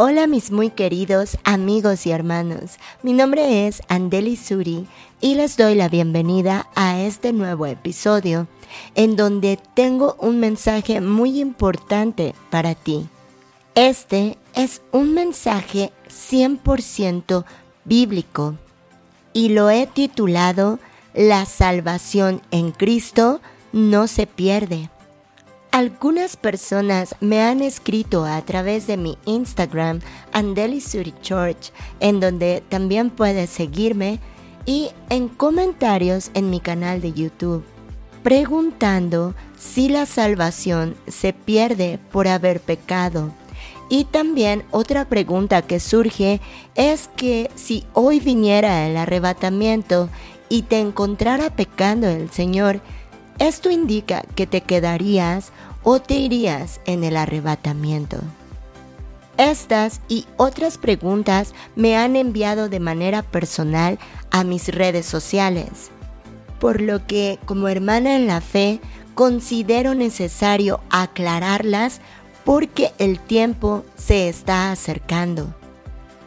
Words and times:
Hola 0.00 0.28
mis 0.28 0.52
muy 0.52 0.70
queridos 0.70 1.38
amigos 1.42 2.06
y 2.06 2.12
hermanos, 2.12 2.78
mi 3.02 3.12
nombre 3.12 3.66
es 3.66 3.82
Andeli 3.88 4.36
Suri 4.36 4.86
y 5.20 5.34
les 5.34 5.56
doy 5.56 5.74
la 5.74 5.88
bienvenida 5.88 6.68
a 6.76 7.00
este 7.00 7.32
nuevo 7.32 7.66
episodio 7.66 8.46
en 8.94 9.16
donde 9.16 9.58
tengo 9.74 10.14
un 10.20 10.38
mensaje 10.38 11.00
muy 11.00 11.40
importante 11.40 12.36
para 12.48 12.76
ti. 12.76 13.08
Este 13.74 14.38
es 14.54 14.82
un 14.92 15.14
mensaje 15.14 15.90
100% 16.08 17.44
bíblico 17.84 18.54
y 19.32 19.48
lo 19.48 19.68
he 19.68 19.88
titulado 19.88 20.78
La 21.12 21.44
salvación 21.44 22.40
en 22.52 22.70
Cristo 22.70 23.40
no 23.72 24.06
se 24.06 24.28
pierde. 24.28 24.90
Algunas 25.70 26.36
personas 26.36 27.14
me 27.20 27.42
han 27.42 27.60
escrito 27.60 28.24
a 28.24 28.40
través 28.42 28.86
de 28.86 28.96
mi 28.96 29.18
Instagram, 29.26 30.00
Andeli 30.32 30.82
Church, 31.20 31.72
en 32.00 32.20
donde 32.20 32.62
también 32.68 33.10
puedes 33.10 33.50
seguirme, 33.50 34.18
y 34.64 34.90
en 35.08 35.28
comentarios 35.28 36.30
en 36.34 36.50
mi 36.50 36.60
canal 36.60 37.00
de 37.00 37.12
YouTube, 37.12 37.64
preguntando 38.22 39.34
si 39.58 39.88
la 39.88 40.04
salvación 40.04 40.94
se 41.06 41.32
pierde 41.32 41.98
por 42.12 42.28
haber 42.28 42.60
pecado. 42.60 43.32
Y 43.88 44.04
también 44.04 44.64
otra 44.70 45.06
pregunta 45.06 45.62
que 45.62 45.80
surge 45.80 46.40
es 46.74 47.08
que 47.16 47.50
si 47.54 47.84
hoy 47.94 48.20
viniera 48.20 48.86
el 48.86 48.96
arrebatamiento 48.96 50.10
y 50.48 50.62
te 50.62 50.80
encontrara 50.80 51.50
pecando 51.50 52.06
el 52.06 52.30
Señor, 52.30 52.80
esto 53.38 53.70
indica 53.70 54.24
que 54.34 54.46
te 54.46 54.62
quedarías 54.62 55.52
o 55.90 56.02
te 56.02 56.16
irías 56.16 56.82
en 56.84 57.02
el 57.02 57.16
arrebatamiento. 57.16 58.18
Estas 59.38 60.02
y 60.06 60.26
otras 60.36 60.76
preguntas 60.76 61.54
me 61.76 61.96
han 61.96 62.14
enviado 62.14 62.68
de 62.68 62.78
manera 62.78 63.22
personal 63.22 63.98
a 64.30 64.44
mis 64.44 64.68
redes 64.68 65.06
sociales, 65.06 65.90
por 66.60 66.82
lo 66.82 67.06
que 67.06 67.38
como 67.46 67.68
hermana 67.68 68.16
en 68.16 68.26
la 68.26 68.42
fe 68.42 68.82
considero 69.14 69.94
necesario 69.94 70.80
aclararlas 70.90 72.02
porque 72.44 72.92
el 72.98 73.18
tiempo 73.18 73.82
se 73.96 74.28
está 74.28 74.70
acercando. 74.70 75.54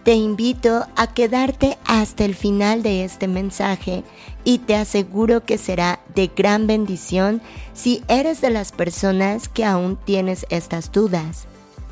Te 0.04 0.16
invito 0.16 0.88
a 0.96 1.14
quedarte 1.14 1.78
hasta 1.86 2.26
el 2.26 2.34
final 2.34 2.82
de 2.82 3.04
este 3.04 3.28
mensaje 3.28 4.04
y 4.44 4.58
te 4.58 4.76
aseguro 4.76 5.46
que 5.46 5.60
será 5.60 6.00
de 6.16 6.32
gran 6.36 6.66
bendición 6.66 7.40
si 7.74 8.04
eres 8.08 8.42
de 8.42 8.50
las 8.50 8.72
personas 8.72 9.48
que 9.48 9.64
aún 9.64 9.98
tienes 10.04 10.48
estas 10.50 10.92
dudas 10.92 11.46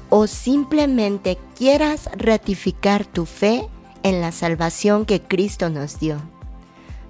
o 0.09 0.25
simplemente 0.25 1.37
quieras 1.55 2.09
ratificar 2.17 3.05
tu 3.05 3.27
fe 3.27 3.67
en 4.01 4.21
la 4.21 4.31
salvación 4.31 5.05
que 5.05 5.21
Cristo 5.21 5.69
nos 5.69 5.99
dio. 5.99 6.19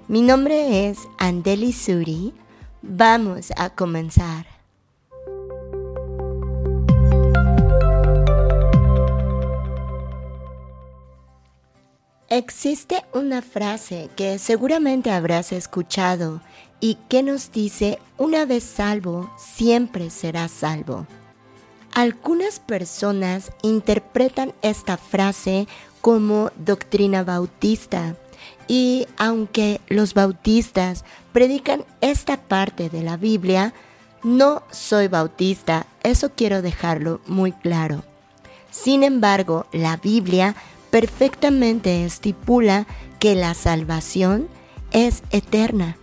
Mi 0.06 0.20
nombre 0.20 0.88
es 0.88 0.98
Andeli 1.18 1.72
Suri. 1.72 2.34
Vamos 2.82 3.52
a 3.56 3.70
comenzar. 3.70 4.59
Existe 12.32 13.04
una 13.12 13.42
frase 13.42 14.08
que 14.14 14.38
seguramente 14.38 15.10
habrás 15.10 15.50
escuchado 15.50 16.40
y 16.78 16.94
que 17.08 17.24
nos 17.24 17.50
dice, 17.50 17.98
una 18.18 18.44
vez 18.44 18.62
salvo, 18.62 19.28
siempre 19.36 20.10
serás 20.10 20.52
salvo. 20.52 21.08
Algunas 21.92 22.60
personas 22.60 23.50
interpretan 23.62 24.52
esta 24.62 24.96
frase 24.96 25.66
como 26.00 26.52
doctrina 26.54 27.24
bautista 27.24 28.14
y 28.68 29.08
aunque 29.16 29.80
los 29.88 30.14
bautistas 30.14 31.04
predican 31.32 31.84
esta 32.00 32.36
parte 32.36 32.88
de 32.90 33.02
la 33.02 33.16
Biblia, 33.16 33.74
no 34.22 34.62
soy 34.70 35.08
bautista, 35.08 35.84
eso 36.04 36.30
quiero 36.36 36.62
dejarlo 36.62 37.20
muy 37.26 37.50
claro. 37.50 38.04
Sin 38.70 39.02
embargo, 39.02 39.66
la 39.72 39.96
Biblia 39.96 40.54
perfectamente 40.90 42.04
estipula 42.04 42.86
que 43.18 43.34
la 43.34 43.54
salvación 43.54 44.48
es 44.92 45.22
eterna. 45.30 45.96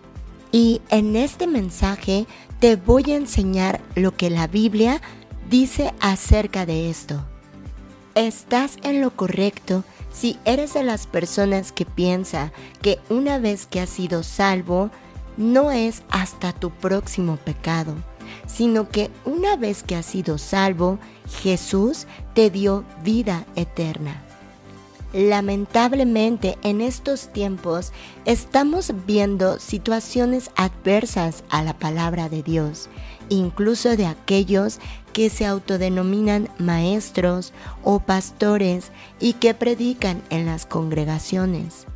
Y 0.50 0.80
en 0.88 1.16
este 1.16 1.46
mensaje 1.46 2.26
te 2.58 2.76
voy 2.76 3.12
a 3.12 3.16
enseñar 3.16 3.80
lo 3.94 4.16
que 4.16 4.30
la 4.30 4.46
Biblia 4.46 5.00
dice 5.50 5.92
acerca 6.00 6.66
de 6.66 6.90
esto. 6.90 7.24
Estás 8.14 8.76
en 8.82 9.00
lo 9.00 9.14
correcto 9.14 9.84
si 10.12 10.38
eres 10.44 10.74
de 10.74 10.82
las 10.82 11.06
personas 11.06 11.70
que 11.70 11.84
piensa 11.84 12.52
que 12.82 12.98
una 13.10 13.38
vez 13.38 13.66
que 13.66 13.80
has 13.80 13.90
sido 13.90 14.22
salvo, 14.22 14.90
no 15.36 15.70
es 15.70 16.02
hasta 16.10 16.52
tu 16.52 16.70
próximo 16.70 17.36
pecado, 17.36 17.94
sino 18.46 18.88
que 18.88 19.10
una 19.24 19.56
vez 19.56 19.84
que 19.84 19.94
has 19.94 20.06
sido 20.06 20.38
salvo, 20.38 20.98
Jesús 21.42 22.06
te 22.34 22.50
dio 22.50 22.84
vida 23.04 23.46
eterna. 23.54 24.27
Lamentablemente 25.12 26.58
en 26.62 26.82
estos 26.82 27.32
tiempos 27.32 27.92
estamos 28.26 28.92
viendo 29.06 29.58
situaciones 29.58 30.50
adversas 30.54 31.44
a 31.48 31.62
la 31.62 31.72
palabra 31.72 32.28
de 32.28 32.42
Dios, 32.42 32.90
incluso 33.30 33.96
de 33.96 34.06
aquellos 34.06 34.80
que 35.14 35.30
se 35.30 35.46
autodenominan 35.46 36.50
maestros 36.58 37.54
o 37.82 38.00
pastores 38.00 38.92
y 39.18 39.32
que 39.32 39.54
predican 39.54 40.22
en 40.28 40.44
las 40.44 40.66
congregaciones. 40.66 41.86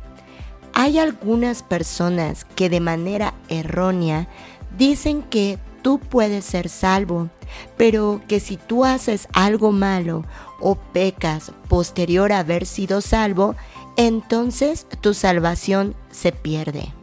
Hay 0.73 0.97
algunas 0.97 1.61
personas 1.61 2.45
que 2.45 2.67
de 2.67 2.79
manera 2.79 3.35
errónea 3.47 4.27
dicen 4.75 5.21
que 5.21 5.59
tú 5.83 5.99
puedes 5.99 6.45
ser 6.45 6.67
salvo, 6.67 7.29
pero 7.77 8.21
que 8.27 8.39
si 8.39 8.57
tú 8.57 8.85
haces 8.85 9.27
algo 9.33 9.71
malo 9.71 10.25
o 10.63 10.75
pecas 10.75 11.51
posterior 11.67 12.31
a 12.31 12.39
haber 12.39 12.65
sido 12.65 13.01
salvo, 13.01 13.55
entonces 13.97 14.87
tu 15.01 15.13
salvación 15.13 15.93
se 16.09 16.31
pierde. 16.31 16.93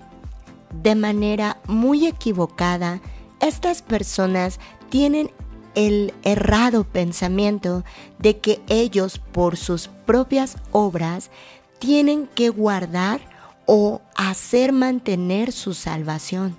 De 0.82 0.94
manera 0.94 1.58
muy 1.66 2.06
equivocada, 2.06 3.00
estas 3.40 3.82
personas 3.82 4.58
tienen 4.88 5.30
el 5.74 6.14
errado 6.22 6.84
pensamiento 6.84 7.84
de 8.18 8.38
que 8.38 8.60
ellos 8.68 9.18
por 9.18 9.56
sus 9.56 9.88
propias 10.06 10.56
obras 10.72 11.30
tienen 11.78 12.26
que 12.26 12.48
guardar 12.48 13.20
o 13.66 14.00
hacer 14.16 14.72
mantener 14.72 15.52
su 15.52 15.74
salvación. 15.74 16.56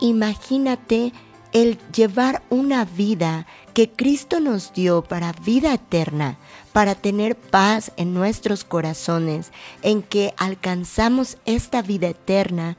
Imagínate 0.00 1.12
el 1.52 1.78
llevar 1.92 2.42
una 2.50 2.84
vida 2.84 3.46
que 3.78 3.88
Cristo 3.88 4.40
nos 4.40 4.72
dio 4.72 5.04
para 5.04 5.30
vida 5.30 5.72
eterna, 5.72 6.36
para 6.72 6.96
tener 6.96 7.36
paz 7.36 7.92
en 7.96 8.12
nuestros 8.12 8.64
corazones, 8.64 9.52
en 9.82 10.02
que 10.02 10.34
alcanzamos 10.36 11.38
esta 11.46 11.80
vida 11.80 12.08
eterna 12.08 12.76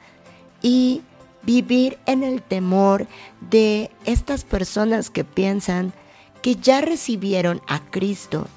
y 0.62 1.02
vivir 1.42 1.98
en 2.06 2.22
el 2.22 2.42
temor 2.42 3.08
de 3.50 3.92
estas 4.04 4.44
personas 4.44 5.10
que 5.10 5.24
piensan 5.24 5.94
que 6.42 6.58
ya 6.58 6.82
recibieron 6.82 7.62
a 7.66 7.80
Cristo 7.80 8.48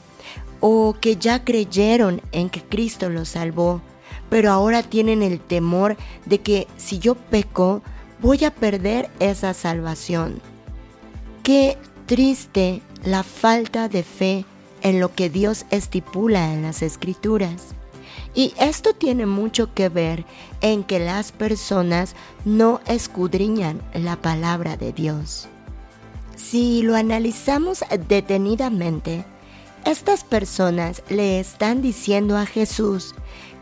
o 0.58 0.96
que 1.00 1.14
ya 1.14 1.44
creyeron 1.44 2.22
en 2.32 2.50
que 2.50 2.60
Cristo 2.60 3.08
los 3.08 3.28
salvó, 3.28 3.80
pero 4.30 4.50
ahora 4.50 4.82
tienen 4.82 5.22
el 5.22 5.38
temor 5.38 5.96
de 6.26 6.40
que 6.40 6.66
si 6.76 6.98
yo 6.98 7.14
peco, 7.14 7.82
voy 8.20 8.44
a 8.44 8.52
perder 8.52 9.10
esa 9.20 9.54
salvación. 9.54 10.42
Qué 11.44 11.78
triste 12.06 12.82
la 13.04 13.22
falta 13.22 13.88
de 13.88 14.02
fe 14.02 14.44
en 14.82 15.00
lo 15.00 15.14
que 15.14 15.30
Dios 15.30 15.64
estipula 15.70 16.52
en 16.52 16.62
las 16.62 16.82
escrituras. 16.82 17.74
Y 18.34 18.54
esto 18.58 18.94
tiene 18.94 19.26
mucho 19.26 19.74
que 19.74 19.88
ver 19.88 20.24
en 20.60 20.84
que 20.84 20.98
las 20.98 21.32
personas 21.32 22.14
no 22.44 22.80
escudriñan 22.86 23.80
la 23.94 24.16
palabra 24.16 24.76
de 24.76 24.92
Dios. 24.92 25.48
Si 26.36 26.82
lo 26.82 26.96
analizamos 26.96 27.84
detenidamente, 28.08 29.24
estas 29.84 30.24
personas 30.24 31.02
le 31.08 31.40
están 31.40 31.82
diciendo 31.82 32.36
a 32.36 32.46
Jesús 32.46 33.14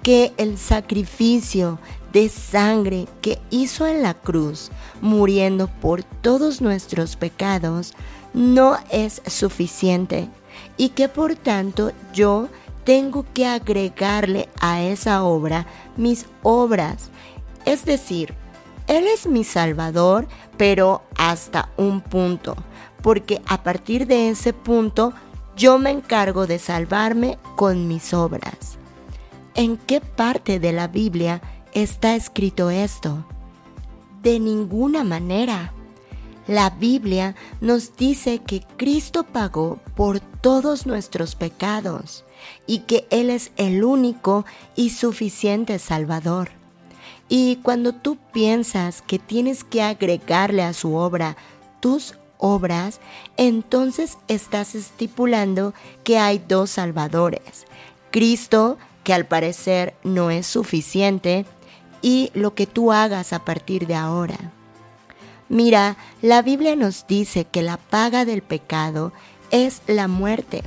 que 0.03 0.33
el 0.37 0.57
sacrificio 0.57 1.79
de 2.13 2.29
sangre 2.29 3.07
que 3.21 3.39
hizo 3.51 3.87
en 3.87 4.03
la 4.03 4.15
cruz, 4.15 4.71
muriendo 5.01 5.69
por 5.69 6.03
todos 6.03 6.61
nuestros 6.61 7.17
pecados, 7.17 7.95
no 8.33 8.77
es 8.91 9.23
suficiente 9.27 10.29
y 10.77 10.91
que 10.91 11.09
por 11.09 11.35
tanto 11.35 11.93
yo 12.13 12.49
tengo 12.85 13.25
que 13.35 13.47
agregarle 13.47 14.49
a 14.61 14.83
esa 14.83 15.23
obra 15.23 15.67
mis 15.97 16.27
obras. 16.43 17.11
Es 17.65 17.85
decir, 17.85 18.35
Él 18.87 19.07
es 19.07 19.27
mi 19.27 19.45
Salvador, 19.45 20.27
pero 20.57 21.03
hasta 21.17 21.71
un 21.77 22.01
punto, 22.01 22.57
porque 23.03 23.41
a 23.47 23.63
partir 23.63 24.07
de 24.07 24.31
ese 24.31 24.53
punto 24.53 25.13
yo 25.57 25.79
me 25.79 25.91
encargo 25.91 26.47
de 26.47 26.59
salvarme 26.59 27.39
con 27.57 27.87
mis 27.87 28.15
obras. 28.15 28.79
¿En 29.55 29.77
qué 29.77 30.01
parte 30.01 30.59
de 30.59 30.73
la 30.73 30.89
Biblia 30.89 31.43
está 31.75 32.15
escrito 32.15 32.71
esto? 32.71 33.25
De 34.23 34.41
ninguna 34.41 35.05
manera. 35.05 35.73
La 36.51 36.71
Biblia 36.71 37.37
nos 37.61 37.97
dice 37.97 38.41
que 38.41 38.65
Cristo 38.77 39.23
pagó 39.23 39.79
por 39.95 40.19
todos 40.19 40.85
nuestros 40.85 41.37
pecados 41.37 42.25
y 42.67 42.81
que 42.81 43.07
Él 43.11 43.31
es 43.31 43.53
el 43.57 43.85
único 43.85 44.45
y 44.75 44.91
suficiente 44.91 45.79
Salvador. 45.79 46.49
Y 47.29 47.61
cuando 47.63 47.93
tú 47.93 48.19
piensas 48.33 49.01
que 49.01 49.21
tienes 49.21 49.63
que 49.63 49.81
agregarle 49.81 50.65
a 50.65 50.73
su 50.73 50.97
obra 50.97 51.37
tus 51.79 52.17
obras, 52.37 52.99
entonces 53.37 54.19
estás 54.27 54.75
estipulando 54.75 55.73
que 56.03 56.19
hay 56.19 56.43
dos 56.49 56.71
salvadores. 56.71 57.65
Cristo, 58.11 58.77
que 59.05 59.15
al 59.15 59.25
parecer 59.25 59.95
no 60.03 60.33
es 60.33 60.49
suficiente, 60.49 61.47
y 62.03 62.33
lo 62.35 62.57
que 62.57 62.67
tú 62.67 62.91
hagas 62.91 63.33
a 63.33 63.45
partir 63.45 63.87
de 63.87 63.95
ahora. 63.95 64.53
Mira, 65.51 65.97
la 66.23 66.43
Biblia 66.43 66.77
nos 66.77 67.09
dice 67.09 67.45
que 67.45 67.63
la 67.63 67.77
paga 67.77 68.25
del 68.25 68.41
pecado 68.41 69.13
es 69.51 69.83
la 69.89 70.07
muerte. 70.07 70.63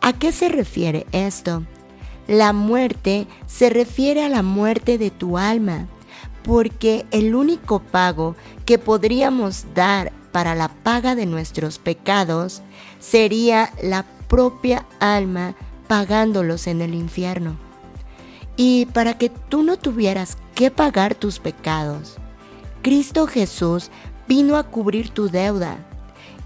¿A 0.00 0.12
qué 0.12 0.32
se 0.32 0.48
refiere 0.48 1.06
esto? 1.12 1.62
La 2.26 2.52
muerte 2.52 3.28
se 3.46 3.70
refiere 3.70 4.24
a 4.24 4.28
la 4.28 4.42
muerte 4.42 4.98
de 4.98 5.12
tu 5.12 5.38
alma, 5.38 5.86
porque 6.42 7.06
el 7.12 7.36
único 7.36 7.78
pago 7.78 8.34
que 8.66 8.78
podríamos 8.78 9.66
dar 9.76 10.10
para 10.32 10.56
la 10.56 10.70
paga 10.70 11.14
de 11.14 11.26
nuestros 11.26 11.78
pecados 11.78 12.62
sería 12.98 13.72
la 13.80 14.04
propia 14.26 14.86
alma 14.98 15.54
pagándolos 15.86 16.66
en 16.66 16.80
el 16.80 16.94
infierno. 16.96 17.56
Y 18.56 18.86
para 18.86 19.16
que 19.18 19.28
tú 19.28 19.62
no 19.62 19.76
tuvieras 19.76 20.36
que 20.56 20.72
pagar 20.72 21.14
tus 21.14 21.38
pecados, 21.38 22.19
Cristo 22.82 23.26
Jesús 23.26 23.90
vino 24.26 24.56
a 24.56 24.64
cubrir 24.64 25.10
tu 25.10 25.28
deuda. 25.28 25.78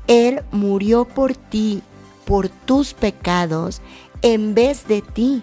Él 0.06 0.42
murió 0.52 1.04
por 1.04 1.34
ti, 1.34 1.82
por 2.24 2.48
tus 2.48 2.94
pecados, 2.94 3.80
en 4.22 4.54
vez 4.54 4.86
de 4.88 5.02
ti, 5.02 5.42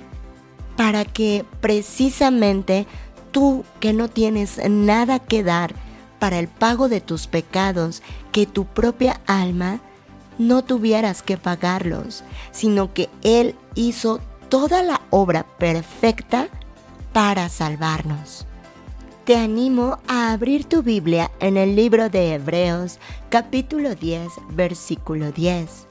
para 0.76 1.06
que 1.06 1.46
precisamente 1.62 2.88
tú 3.32 3.64
que 3.80 3.94
no 3.94 4.08
tienes 4.08 4.60
nada 4.70 5.20
que 5.20 5.44
dar, 5.44 5.74
para 6.20 6.38
el 6.38 6.48
pago 6.48 6.88
de 6.88 7.02
tus 7.02 7.26
pecados 7.26 8.04
que 8.32 8.46
tu 8.46 8.66
propia 8.66 9.22
alma 9.26 9.80
no 10.38 10.64
tuvieras 10.64 11.24
que 11.24 11.38
pagarlos, 11.38 12.24
sino 12.52 12.94
que 12.94 13.10
Él 13.24 13.56
hizo 13.76 14.20
toda 14.50 14.84
la 14.84 15.02
obra 15.10 15.46
perfecta 15.58 16.48
para 17.14 17.50
salvarnos. 17.50 18.46
Te 19.26 19.36
animo 19.36 20.00
a 20.08 20.32
abrir 20.32 20.66
tu 20.66 20.82
Biblia 20.82 21.30
en 21.40 21.56
el 21.56 21.76
libro 21.76 22.10
de 22.10 22.34
Hebreos 22.34 22.98
capítulo 23.30 23.94
10 23.94 24.32
versículo 24.50 25.32
10. 25.32 25.86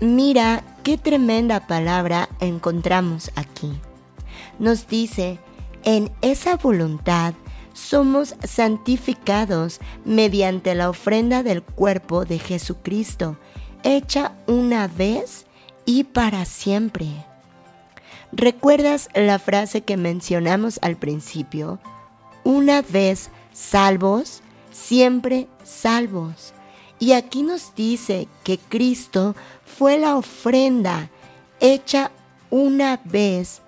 Mira 0.00 0.64
qué 0.82 0.96
tremenda 0.96 1.66
palabra 1.66 2.30
encontramos 2.40 3.32
aquí. 3.36 3.70
Nos 4.58 4.88
dice, 4.88 5.38
en 5.84 6.10
esa 6.22 6.56
voluntad 6.56 7.34
somos 7.74 8.34
santificados 8.44 9.78
mediante 10.06 10.74
la 10.74 10.88
ofrenda 10.88 11.42
del 11.42 11.62
cuerpo 11.62 12.24
de 12.24 12.38
Jesucristo, 12.38 13.36
hecha 13.82 14.32
una 14.46 14.88
vez 14.88 15.44
y 15.84 16.04
para 16.04 16.46
siempre. 16.46 17.08
¿Recuerdas 18.32 19.10
la 19.14 19.38
frase 19.38 19.82
que 19.82 19.98
mencionamos 19.98 20.78
al 20.80 20.96
principio? 20.96 21.78
Una 22.44 22.82
vez 22.82 23.30
salvos, 23.52 24.42
siempre 24.70 25.46
salvos. 25.64 26.52
Y 26.98 27.12
aquí 27.12 27.42
nos 27.42 27.74
dice 27.74 28.28
que 28.44 28.58
Cristo 28.58 29.34
fue 29.64 29.98
la 29.98 30.16
ofrenda 30.16 31.10
hecha 31.60 32.10
una 32.50 33.00
vez, 33.04 33.62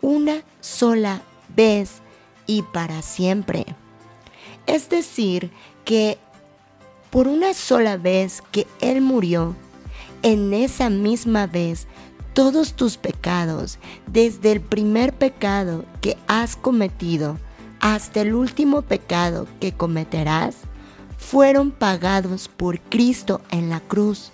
una 0.00 0.42
sola 0.60 1.22
vez 1.54 2.00
y 2.46 2.62
para 2.62 3.02
siempre. 3.02 3.66
Es 4.66 4.88
decir, 4.88 5.50
que 5.84 6.18
por 7.10 7.28
una 7.28 7.54
sola 7.54 7.96
vez 7.96 8.42
que 8.50 8.66
Él 8.80 9.00
murió, 9.00 9.54
en 10.22 10.54
esa 10.54 10.88
misma 10.90 11.46
vez 11.46 11.86
todos 12.32 12.72
tus 12.72 12.96
pecados, 12.96 13.78
desde 14.06 14.52
el 14.52 14.60
primer 14.60 15.12
pecado 15.12 15.84
que 16.00 16.16
has 16.26 16.56
cometido 16.56 17.38
hasta 17.84 18.22
el 18.22 18.34
último 18.34 18.80
pecado 18.80 19.46
que 19.60 19.72
cometerás, 19.72 20.56
fueron 21.18 21.70
pagados 21.70 22.48
por 22.48 22.80
Cristo 22.80 23.42
en 23.50 23.68
la 23.68 23.80
cruz, 23.80 24.30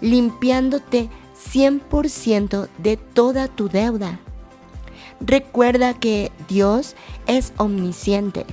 limpiándote 0.00 1.10
100% 1.52 2.66
de 2.78 2.96
toda 2.96 3.48
tu 3.48 3.68
deuda. 3.68 4.20
Recuerda 5.20 5.92
que 5.92 6.32
Dios 6.48 6.96
es 7.26 7.52
omnisciente 7.58 8.46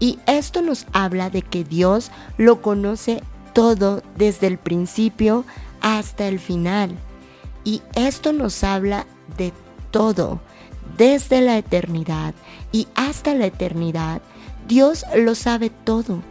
y 0.00 0.18
esto 0.26 0.62
nos 0.62 0.86
habla 0.92 1.30
de 1.30 1.42
que 1.42 1.62
Dios 1.62 2.10
lo 2.38 2.60
conoce 2.60 3.22
todo 3.52 4.02
desde 4.16 4.48
el 4.48 4.58
principio 4.58 5.44
hasta 5.80 6.26
el 6.26 6.40
final. 6.40 6.98
Y 7.62 7.82
esto 7.94 8.32
nos 8.32 8.64
habla 8.64 9.06
de 9.36 9.52
todo, 9.92 10.40
desde 10.98 11.40
la 11.40 11.56
eternidad 11.56 12.34
y 12.72 12.88
hasta 12.94 13.34
la 13.34 13.46
eternidad. 13.46 14.22
Dios 14.66 15.04
lo 15.14 15.34
sabe 15.34 15.70
todo. 15.70 16.22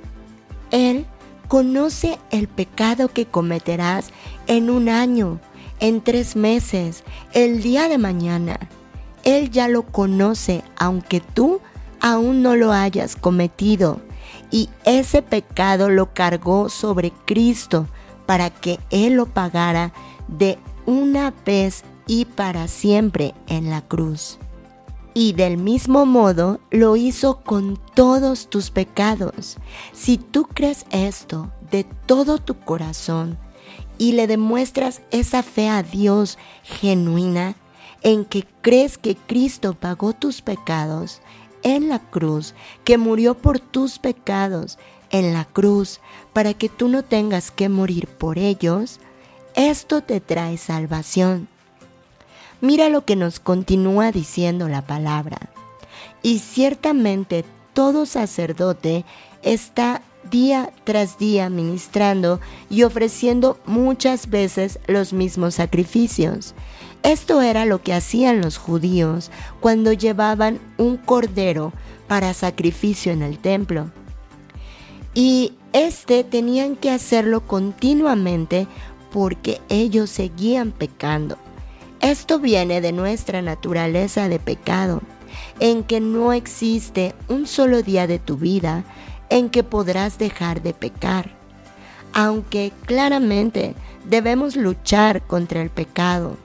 Él 0.72 1.06
conoce 1.48 2.18
el 2.32 2.48
pecado 2.48 3.10
que 3.10 3.26
cometerás 3.26 4.10
en 4.48 4.70
un 4.70 4.90
año, 4.90 5.40
en 5.80 6.02
tres 6.02 6.36
meses, 6.36 7.04
el 7.34 7.62
día 7.62 7.88
de 7.88 7.98
mañana. 7.98 8.60
Él 9.24 9.52
ya 9.52 9.68
lo 9.68 9.84
conoce, 9.84 10.64
aunque 10.78 11.20
tú 11.20 11.62
aún 12.00 12.42
no 12.42 12.56
lo 12.56 12.72
hayas 12.72 13.16
cometido. 13.16 14.02
Y 14.50 14.70
ese 14.86 15.22
pecado 15.22 15.90
lo 15.90 16.14
cargó 16.14 16.70
sobre 16.70 17.12
Cristo 17.26 17.88
para 18.26 18.50
que 18.50 18.80
Él 18.90 19.14
lo 19.14 19.26
pagara 19.26 19.94
de 20.28 20.58
una 20.86 21.34
vez 21.46 21.84
y 22.08 22.26
para 22.26 22.68
siempre 22.68 23.34
en 23.48 23.70
la 23.70 23.82
cruz. 23.82 24.40
Y 25.14 25.34
del 25.34 25.58
mismo 25.58 26.06
modo 26.06 26.60
lo 26.70 26.96
hizo 26.96 27.42
con 27.42 27.78
todos 27.96 28.50
tus 28.50 28.72
pecados. 28.72 29.58
Si 29.92 30.18
tú 30.18 30.46
crees 30.46 30.86
esto 30.92 31.52
de 31.70 31.84
todo 32.06 32.38
tu 32.38 32.58
corazón 32.60 33.38
y 33.98 34.14
le 34.14 34.28
demuestras 34.28 35.02
esa 35.12 35.44
fe 35.44 35.68
a 35.68 35.84
Dios 35.84 36.38
genuina, 36.64 37.56
en 38.04 38.26
que 38.26 38.46
crees 38.62 38.98
que 38.98 39.16
Cristo 39.16 39.74
pagó 39.74 40.14
tus 40.14 40.42
pecados 40.42 41.22
en 41.64 41.90
la 41.90 42.00
cruz, 42.00 42.56
que 42.84 42.98
murió 42.98 43.36
por 43.36 43.60
tus 43.60 44.00
pecados 44.00 44.80
en 45.12 45.34
la 45.34 45.46
cruz, 45.46 46.00
para 46.34 46.54
que 46.54 46.70
tú 46.70 46.88
no 46.88 47.04
tengas 47.04 47.52
que 47.52 47.70
morir 47.70 48.08
por 48.08 48.38
ellos, 48.38 49.00
esto 49.56 50.02
te 50.02 50.22
trae 50.22 50.58
salvación. 50.58 51.48
Mira 52.62 52.90
lo 52.90 53.06
que 53.06 53.16
nos 53.16 53.40
continúa 53.40 54.12
diciendo 54.12 54.70
la 54.70 54.84
palabra. 54.84 55.50
Y 56.22 56.40
ciertamente 56.40 57.44
todo 57.74 58.06
sacerdote 58.06 59.04
está 59.42 60.04
día 60.30 60.72
tras 60.84 61.18
día 61.18 61.50
ministrando 61.50 62.40
y 62.70 62.84
ofreciendo 62.84 63.60
muchas 63.66 64.30
veces 64.30 64.80
los 64.88 65.14
mismos 65.14 65.56
sacrificios. 65.56 66.54
Esto 67.04 67.42
era 67.42 67.66
lo 67.66 67.82
que 67.82 67.94
hacían 67.94 68.42
los 68.42 68.58
judíos 68.58 69.32
cuando 69.60 69.92
llevaban 69.92 70.60
un 70.78 70.98
cordero 70.98 71.74
para 72.08 72.34
sacrificio 72.36 73.12
en 73.12 73.24
el 73.24 73.40
templo. 73.40 73.90
Y 75.16 75.54
este 75.74 76.24
tenían 76.24 76.76
que 76.76 76.92
hacerlo 76.92 77.48
continuamente 77.48 78.68
porque 79.12 79.60
ellos 79.70 80.10
seguían 80.10 80.72
pecando. 80.72 81.38
Esto 82.02 82.40
viene 82.40 82.82
de 82.82 82.92
nuestra 82.92 83.44
naturaleza 83.44 84.28
de 84.28 84.40
pecado, 84.40 85.02
en 85.60 85.84
que 85.84 86.00
no 86.00 86.34
existe 86.34 87.14
un 87.28 87.46
solo 87.46 87.84
día 87.84 88.08
de 88.08 88.18
tu 88.18 88.38
vida 88.38 88.84
en 89.30 89.50
que 89.50 89.64
podrás 89.64 90.18
dejar 90.18 90.64
de 90.64 90.74
pecar. 90.74 91.32
Aunque 92.14 92.74
claramente 92.86 93.76
debemos 94.10 94.56
luchar 94.56 95.22
contra 95.28 95.62
el 95.62 95.70
pecado, 95.70 96.38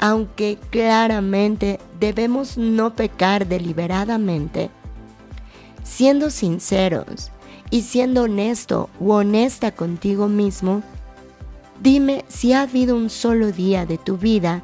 aunque 0.00 0.58
claramente 0.70 1.78
debemos 2.00 2.56
no 2.56 2.96
pecar 2.96 3.46
deliberadamente, 3.46 4.70
siendo 5.84 6.30
sinceros 6.30 7.30
y 7.70 7.82
siendo 7.82 8.22
honesto 8.22 8.88
u 8.98 9.12
honesta 9.12 9.72
contigo 9.72 10.26
mismo, 10.26 10.82
Dime 11.82 12.24
si 12.28 12.52
ha 12.52 12.62
habido 12.62 12.94
un 12.94 13.10
solo 13.10 13.50
día 13.50 13.86
de 13.86 13.98
tu 13.98 14.16
vida 14.16 14.62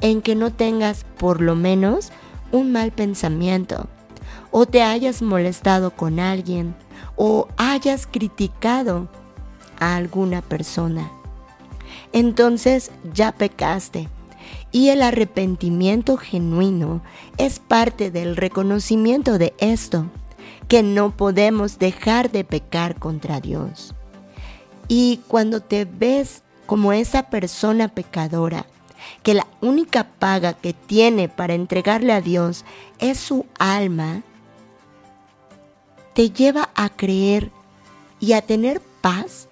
en 0.00 0.22
que 0.22 0.34
no 0.34 0.52
tengas 0.52 1.04
por 1.18 1.40
lo 1.40 1.54
menos 1.54 2.10
un 2.52 2.72
mal 2.72 2.92
pensamiento, 2.92 3.88
o 4.50 4.66
te 4.66 4.82
hayas 4.82 5.22
molestado 5.22 5.90
con 5.90 6.20
alguien, 6.20 6.74
o 7.16 7.48
hayas 7.56 8.06
criticado 8.06 9.08
a 9.80 9.96
alguna 9.96 10.42
persona. 10.42 11.10
Entonces 12.12 12.90
ya 13.12 13.32
pecaste. 13.32 14.08
Y 14.72 14.90
el 14.90 15.02
arrepentimiento 15.02 16.16
genuino 16.16 17.02
es 17.38 17.58
parte 17.58 18.10
del 18.10 18.36
reconocimiento 18.36 19.38
de 19.38 19.54
esto, 19.58 20.06
que 20.68 20.82
no 20.82 21.16
podemos 21.16 21.78
dejar 21.78 22.30
de 22.30 22.44
pecar 22.44 22.98
contra 22.98 23.40
Dios. 23.40 23.94
Y 24.88 25.20
cuando 25.28 25.60
te 25.60 25.84
ves 25.84 26.42
como 26.66 26.92
esa 26.92 27.24
persona 27.30 27.88
pecadora, 27.88 28.66
que 29.22 29.34
la 29.34 29.46
única 29.60 30.04
paga 30.04 30.54
que 30.54 30.72
tiene 30.72 31.28
para 31.28 31.54
entregarle 31.54 32.12
a 32.12 32.20
Dios 32.20 32.64
es 32.98 33.18
su 33.18 33.46
alma, 33.58 34.22
te 36.14 36.30
lleva 36.30 36.70
a 36.74 36.88
creer 36.88 37.50
y 38.20 38.32
a 38.32 38.42
tener 38.42 38.80
paz 39.00 39.48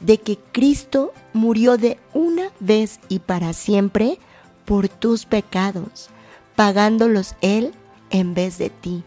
de 0.00 0.18
que 0.18 0.38
Cristo 0.52 1.12
murió 1.32 1.76
de 1.76 1.98
una 2.14 2.50
vez 2.60 3.00
y 3.08 3.20
para 3.20 3.52
siempre 3.52 4.18
por 4.64 4.88
tus 4.88 5.24
pecados, 5.24 6.10
pagándolos 6.56 7.34
Él 7.40 7.72
en 8.10 8.34
vez 8.34 8.58
de 8.58 8.70
ti 8.70 9.02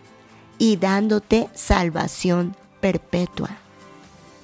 y 0.57 0.77
dándote 0.77 1.49
salvación 1.53 2.55
perpetua. 2.79 3.49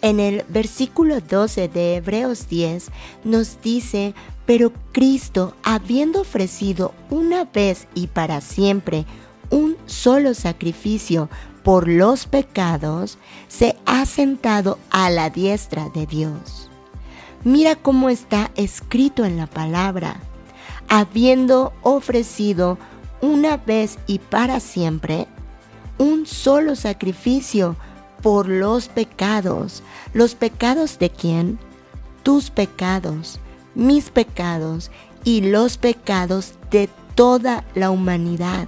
En 0.02 0.20
el 0.20 0.44
versículo 0.48 1.22
12 1.22 1.70
de 1.70 1.96
Hebreos 1.96 2.48
10 2.48 2.90
nos 3.24 3.62
dice, 3.62 4.14
pero 4.46 4.72
Cristo, 4.92 5.56
habiendo 5.64 6.22
ofrecido 6.22 6.94
una 7.10 7.46
vez 7.46 7.88
y 7.96 8.08
para 8.08 8.42
siempre 8.42 9.06
un 9.50 9.76
solo 9.88 10.34
sacrificio 10.34 11.30
por 11.64 11.88
los 11.88 12.28
pecados, 12.28 13.18
se 13.48 13.76
ha 13.86 14.06
sentado 14.06 14.78
a 14.92 15.10
la 15.10 15.30
diestra 15.30 15.90
de 15.90 16.06
Dios. 16.06 16.70
Mira 17.44 17.76
cómo 17.76 18.10
está 18.10 18.52
escrito 18.56 19.26
en 19.26 19.38
la 19.38 19.48
palabra, 19.48 20.18
habiendo 20.90 21.74
ofrecido 21.82 22.78
una 23.20 23.58
vez 23.58 23.98
y 24.06 24.20
para 24.20 24.60
siempre 24.60 25.28
un 25.98 26.26
solo 26.26 26.76
sacrificio 26.76 27.76
por 28.28 28.50
los 28.50 28.90
pecados. 28.90 29.84
¿Los 30.14 30.36
pecados 30.36 31.00
de 31.00 31.10
quién? 31.10 31.58
Tus 32.24 32.50
pecados, 32.50 33.40
mis 33.74 34.10
pecados 34.10 34.92
y 35.24 35.40
los 35.40 35.78
pecados 35.78 36.56
de 36.70 36.90
toda 37.16 37.64
la 37.74 37.90
humanidad, 37.90 38.68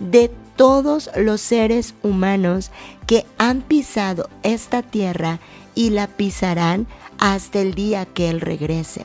de 0.00 0.30
todos 0.56 1.10
los 1.18 1.42
seres 1.42 1.92
humanos 2.02 2.70
que 3.06 3.26
han 3.36 3.60
pisado 3.60 4.30
esta 4.42 4.80
tierra 4.80 5.38
y 5.74 5.90
la 5.90 6.06
pisarán 6.06 6.86
hasta 7.18 7.60
el 7.60 7.74
día 7.74 8.06
que 8.06 8.30
Él 8.30 8.40
regrese. 8.40 9.04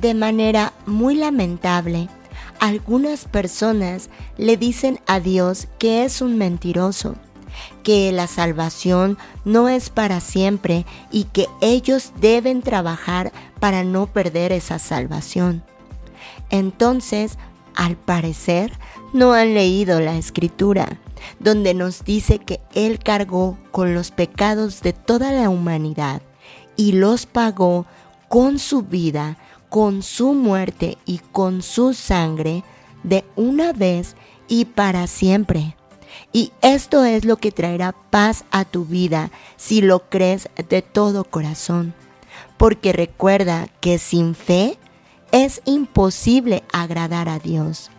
De 0.00 0.14
manera 0.14 0.72
muy 0.86 1.16
lamentable, 1.16 2.08
algunas 2.60 3.26
personas 3.26 4.08
le 4.38 4.56
dicen 4.56 5.00
a 5.06 5.20
Dios 5.20 5.68
que 5.78 6.04
es 6.06 6.22
un 6.22 6.38
mentiroso, 6.38 7.16
que 7.86 8.10
la 8.10 8.26
salvación 8.26 9.16
no 9.44 9.68
es 9.68 9.90
para 9.90 10.18
siempre 10.18 10.84
y 11.12 11.22
que 11.22 11.46
ellos 11.60 12.10
deben 12.20 12.60
trabajar 12.60 13.30
para 13.60 13.84
no 13.84 14.08
perder 14.08 14.50
esa 14.50 14.80
salvación. 14.80 15.62
Entonces, 16.50 17.38
al 17.76 17.94
parecer, 17.94 18.72
no 19.12 19.34
han 19.34 19.54
leído 19.54 20.00
la 20.00 20.16
escritura, 20.16 20.98
donde 21.38 21.74
nos 21.74 22.02
dice 22.02 22.40
que 22.40 22.58
Él 22.74 22.98
cargó 22.98 23.56
con 23.70 23.94
los 23.94 24.10
pecados 24.10 24.82
de 24.82 24.92
toda 24.92 25.30
la 25.30 25.48
humanidad 25.48 26.22
y 26.74 26.90
los 26.90 27.24
pagó 27.24 27.86
con 28.26 28.58
su 28.58 28.82
vida, 28.82 29.38
con 29.68 30.02
su 30.02 30.32
muerte 30.32 30.98
y 31.06 31.18
con 31.30 31.62
su 31.62 31.94
sangre 31.94 32.64
de 33.04 33.24
una 33.36 33.72
vez 33.72 34.16
y 34.48 34.64
para 34.64 35.06
siempre. 35.06 35.75
Y 36.32 36.52
esto 36.62 37.04
es 37.04 37.24
lo 37.24 37.36
que 37.36 37.52
traerá 37.52 37.92
paz 38.10 38.44
a 38.50 38.64
tu 38.64 38.84
vida 38.84 39.30
si 39.56 39.80
lo 39.80 40.08
crees 40.08 40.48
de 40.68 40.82
todo 40.82 41.24
corazón. 41.24 41.94
Porque 42.56 42.92
recuerda 42.92 43.68
que 43.80 43.98
sin 43.98 44.34
fe 44.34 44.78
es 45.32 45.62
imposible 45.64 46.64
agradar 46.72 47.28
a 47.28 47.38
Dios. 47.38 47.90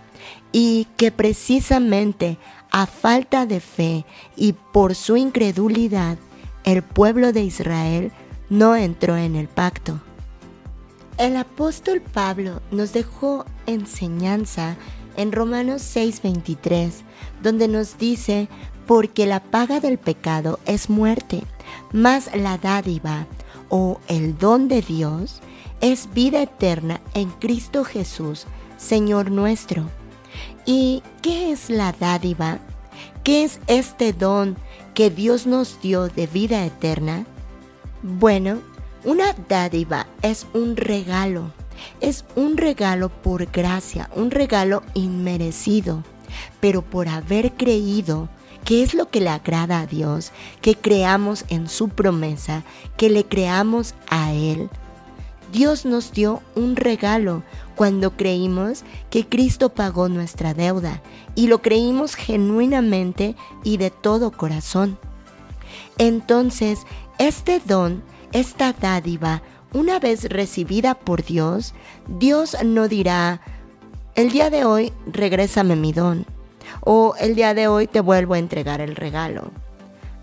Y 0.51 0.88
que 0.97 1.12
precisamente 1.12 2.38
a 2.71 2.86
falta 2.86 3.45
de 3.45 3.59
fe 3.59 4.05
y 4.36 4.53
por 4.53 4.95
su 4.95 5.17
incredulidad, 5.17 6.17
el 6.63 6.83
pueblo 6.83 7.31
de 7.33 7.43
Israel 7.43 8.12
no 8.50 8.75
entró 8.75 9.17
en 9.17 9.36
el 9.36 9.47
pacto. 9.47 10.00
El 11.17 11.36
apóstol 11.36 12.01
Pablo 12.01 12.62
nos 12.69 12.93
dejó 12.93 13.45
enseñanza 13.65 14.77
en 15.17 15.31
Romanos 15.31 15.81
6:23, 15.81 17.03
donde 17.43 17.67
nos 17.67 17.97
dice, 17.97 18.47
porque 18.86 19.25
la 19.25 19.43
paga 19.43 19.81
del 19.81 19.97
pecado 19.97 20.59
es 20.65 20.89
muerte, 20.89 21.43
mas 21.91 22.29
la 22.33 22.57
dádiva 22.57 23.27
o 23.69 24.00
el 24.07 24.38
don 24.38 24.69
de 24.69 24.81
Dios 24.81 25.41
es 25.81 26.13
vida 26.13 26.41
eterna 26.41 27.01
en 27.13 27.29
Cristo 27.29 27.83
Jesús, 27.83 28.45
Señor 28.77 29.29
nuestro. 29.29 29.83
¿Y 30.65 31.03
qué 31.21 31.51
es 31.51 31.69
la 31.69 31.91
dádiva? 31.91 32.59
¿Qué 33.24 33.43
es 33.43 33.59
este 33.67 34.13
don 34.13 34.55
que 34.93 35.09
Dios 35.09 35.45
nos 35.45 35.81
dio 35.81 36.07
de 36.07 36.27
vida 36.27 36.65
eterna? 36.65 37.25
Bueno, 38.01 38.59
una 39.03 39.33
dádiva 39.47 40.07
es 40.21 40.47
un 40.53 40.77
regalo 40.77 41.51
es 42.01 42.25
un 42.36 42.57
regalo 42.57 43.10
por 43.10 43.46
gracia, 43.51 44.10
un 44.15 44.31
regalo 44.31 44.84
inmerecido, 44.93 46.03
pero 46.60 46.81
por 46.81 47.07
haber 47.07 47.53
creído 47.53 48.29
que 48.65 48.84
es 48.84 48.93
lo 48.93 49.10
que 49.10 49.22
le 49.22 49.29
agrada 49.29 49.79
a 49.79 49.86
Dios, 49.86 50.31
que 50.62 50.75
creamos 50.75 51.46
en 51.48 51.69
su 51.69 51.89
promesa, 51.89 52.63
que 52.98 53.10
le 53.10 53.25
creamos 53.25 53.96
a 54.10 54.34
Él. 54.34 54.69
Dios 55.53 55.86
nos 55.86 56.12
dio 56.12 56.41
un 56.55 56.75
regalo 56.75 57.43
cuando 57.75 58.17
creímos 58.17 58.84
que 59.10 59.25
Cristo 59.25 59.69
pagó 59.69 60.10
nuestra 60.10 60.53
deuda 60.53 61.01
y 61.36 61.48
lo 61.48 61.62
creímos 61.62 62.15
genuinamente 62.15 63.36
y 63.63 63.77
de 63.77 63.89
todo 63.89 64.31
corazón. 64.31 65.00
Entonces, 65.98 66.79
este 67.17 67.62
don, 67.65 68.03
esta 68.34 68.74
dádiva, 68.74 69.41
una 69.74 70.00
vez 70.00 70.29
recibida 70.29 70.93
por 70.95 71.24
Dios, 71.24 71.74
Dios 72.07 72.57
no 72.63 72.88
dirá, 72.88 73.41
el 74.15 74.31
día 74.31 74.50
de 74.50 74.65
hoy 74.65 74.93
regrésame 75.05 75.75
mi 75.75 75.93
don, 75.93 76.25
o 76.81 77.15
el 77.19 77.36
día 77.36 77.53
de 77.53 77.67
hoy 77.67 77.88
te 77.88 78.00
vuelvo 78.00 78.33
a 78.33 78.39
entregar 78.39 78.81
el 78.81 78.95
regalo. 78.95 79.51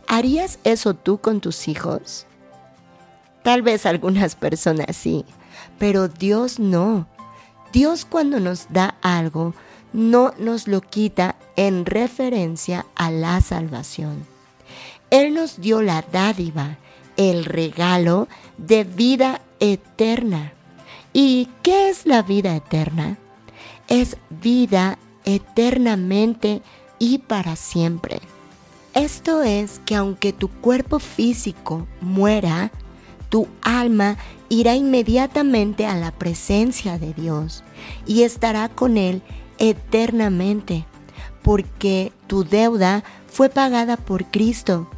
¿Harías 0.09 0.59
eso 0.65 0.95
tú 0.95 1.19
con 1.19 1.41
tus 1.41 1.69
hijos? 1.69 2.27
Tal 3.43 3.63
vez 3.63 3.87
algunas 3.87 4.35
personas 4.37 4.97
sí, 4.97 5.25
pero 5.79 6.09
Dios 6.09 6.59
no. 6.59 7.07
Dios 7.73 8.05
cuando 8.05 8.41
nos 8.41 8.67
da 8.71 8.97
algo, 9.03 9.55
no 9.93 10.33
nos 10.39 10.69
lo 10.69 10.81
quita 10.81 11.37
en 11.57 11.87
referencia 11.87 12.87
a 12.95 13.11
la 13.11 13.41
salvación. 13.41 14.27
Él 15.11 15.35
nos 15.35 15.61
dio 15.61 15.83
la 15.83 16.03
dádiva, 16.03 16.79
el 17.17 17.45
regalo 17.45 18.29
de 18.59 18.85
vida 18.85 19.41
eterna. 19.61 20.53
¿Y 21.13 21.49
qué 21.63 21.91
es 21.91 22.07
la 22.07 22.23
vida 22.23 22.57
eterna? 22.57 23.19
Es 23.89 24.17
vida 24.31 24.99
eternamente 25.25 26.63
y 26.99 27.19
para 27.19 27.57
siempre. 27.57 28.21
Esto 28.95 29.43
es 29.43 29.81
que 29.85 29.97
aunque 29.97 30.33
tu 30.33 30.49
cuerpo 30.49 30.99
físico 30.99 31.87
muera, 32.01 32.71
tu 33.29 33.49
alma 33.63 34.17
irá 34.49 34.77
inmediatamente 34.77 35.87
a 35.87 35.97
la 35.97 36.13
presencia 36.13 36.99
de 36.99 37.13
Dios 37.13 37.65
y 38.07 38.23
estará 38.23 38.69
con 38.69 38.97
Él 38.97 39.23
eternamente, 39.59 40.85
porque 41.43 42.13
tu 42.29 42.45
deuda 42.45 43.03
fue 43.27 43.49
pagada 43.49 43.97
por 43.97 44.27
Cristo 44.27 44.89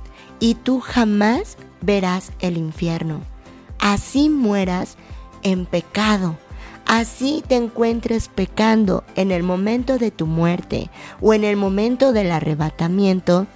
y 0.41 0.55
tú 0.55 0.81
jamás 0.81 1.57
verás 1.87 2.33
el 2.41 2.59
infierno. 2.59 3.21
Así 3.79 4.29
mueras 4.29 4.97
en 5.43 5.65
pecado. 5.65 6.37
Así 6.85 7.43
te 7.47 7.57
encuentres 7.57 8.29
pecando 8.29 9.05
en 9.17 9.31
el 9.31 9.43
momento 9.43 9.99
de 9.99 10.11
tu 10.11 10.27
muerte 10.27 10.91
o 11.21 11.35
en 11.35 11.45
el 11.45 11.57
momento 11.57 12.13
del 12.13 12.31
arrebatamiento, 12.31 13.47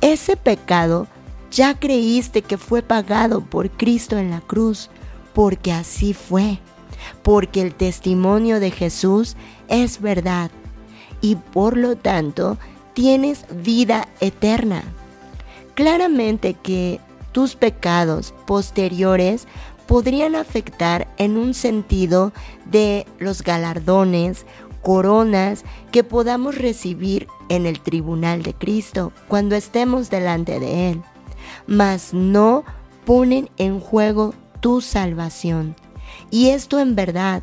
ese 0.00 0.36
pecado 0.36 1.06
ya 1.50 1.78
creíste 1.78 2.42
que 2.42 2.56
fue 2.56 2.80
pagado 2.82 3.42
por 3.42 3.70
Cristo 3.70 4.16
en 4.16 4.30
la 4.30 4.40
cruz 4.40 4.88
porque 5.34 5.72
así 5.72 6.14
fue, 6.14 6.58
porque 7.22 7.60
el 7.60 7.74
testimonio 7.74 8.58
de 8.58 8.70
Jesús 8.70 9.36
es 9.68 10.00
verdad 10.00 10.50
y 11.20 11.36
por 11.36 11.76
lo 11.76 11.96
tanto 11.96 12.56
tienes 12.94 13.44
vida 13.62 14.08
eterna. 14.20 14.82
Claramente 15.74 16.54
que 16.54 17.00
tus 17.32 17.56
pecados 17.56 18.34
posteriores 18.46 19.46
podrían 19.86 20.36
afectar 20.36 21.08
en 21.18 21.36
un 21.36 21.54
sentido 21.54 22.32
de 22.64 23.06
los 23.18 23.42
galardones, 23.42 24.46
coronas 24.80 25.64
que 25.90 26.04
podamos 26.04 26.56
recibir 26.56 27.28
en 27.48 27.66
el 27.66 27.80
tribunal 27.80 28.42
de 28.42 28.54
Cristo 28.54 29.12
cuando 29.28 29.54
estemos 29.54 30.10
delante 30.10 30.58
de 30.60 30.90
Él, 30.90 31.02
mas 31.66 32.12
no 32.12 32.64
ponen 33.04 33.50
en 33.58 33.80
juego 33.80 34.34
tu 34.60 34.80
salvación. 34.80 35.76
Y 36.30 36.48
esto 36.50 36.78
en 36.78 36.94
verdad 36.94 37.42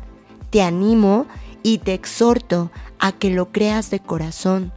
te 0.50 0.62
animo 0.62 1.26
y 1.62 1.78
te 1.78 1.94
exhorto 1.94 2.70
a 2.98 3.12
que 3.12 3.30
lo 3.30 3.52
creas 3.52 3.90
de 3.90 4.00
corazón, 4.00 4.72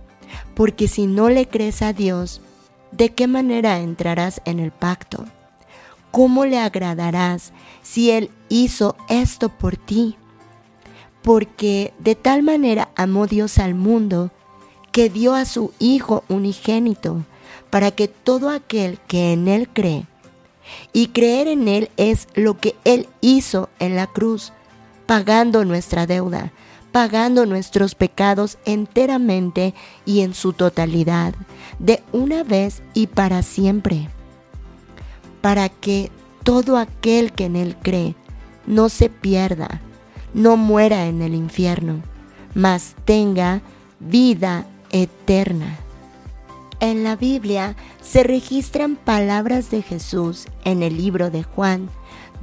porque 0.56 0.88
si 0.88 1.08
no 1.08 1.30
le 1.30 1.48
crees 1.48 1.82
a 1.82 1.94
Dios, 1.94 2.42
¿de 2.98 3.10
qué 3.14 3.28
manera 3.28 3.80
entrarás 3.80 4.42
en 4.46 4.60
el 4.60 4.72
pacto? 4.72 5.26
¿Cómo 6.12 6.46
le 6.46 6.60
agradarás 6.60 7.52
si 7.82 8.12
Él 8.12 8.30
hizo 8.50 8.96
esto 9.10 9.50
por 9.50 9.78
ti? 9.78 10.16
Porque 11.22 11.94
de 12.00 12.16
tal 12.16 12.44
manera 12.44 12.90
amó 12.96 13.28
Dios 13.28 13.58
al 13.58 13.74
mundo 13.74 14.32
que 14.92 15.10
dio 15.10 15.34
a 15.34 15.46
su 15.46 15.74
Hijo 15.80 16.24
unigénito, 16.30 17.24
para 17.72 17.90
que 17.90 18.08
todo 18.08 18.50
aquel 18.50 19.00
que 19.08 19.34
en 19.34 19.48
Él 19.48 19.68
cree, 19.68 20.06
y 20.94 21.08
creer 21.08 21.48
en 21.48 21.68
Él 21.68 21.90
es 21.98 22.28
lo 22.36 22.60
que 22.60 22.76
Él 22.84 23.08
hizo 23.20 23.70
en 23.80 23.96
la 23.96 24.06
cruz, 24.06 24.54
pagando 25.08 25.66
nuestra 25.66 26.06
deuda, 26.06 26.52
pagando 26.94 27.48
nuestros 27.48 27.96
pecados 27.96 28.60
enteramente 28.66 29.74
y 30.06 30.22
en 30.22 30.36
su 30.36 30.54
totalidad, 30.54 31.34
de 31.80 32.04
una 32.14 32.44
vez 32.44 32.84
y 32.94 33.08
para 33.08 33.42
siempre, 33.42 34.08
para 35.42 35.70
que 35.70 36.12
todo 36.44 36.78
aquel 36.78 37.34
que 37.34 37.46
en 37.46 37.56
Él 37.56 37.76
cree 37.82 38.16
no 38.68 38.90
se 38.90 39.10
pierda, 39.10 39.82
no 40.36 40.56
muera 40.56 41.08
en 41.08 41.24
el 41.24 41.34
infierno, 41.34 42.04
mas 42.54 42.96
tenga 43.06 43.62
vida 44.00 44.68
eterna. 44.92 45.80
En 46.80 47.04
la 47.04 47.16
Biblia 47.16 47.76
se 48.04 48.22
registran 48.22 48.98
palabras 48.98 49.72
de 49.72 49.82
Jesús 49.82 50.46
en 50.64 50.84
el 50.84 50.98
libro 50.98 51.32
de 51.32 51.42
Juan, 51.42 51.90